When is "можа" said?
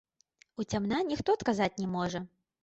1.99-2.25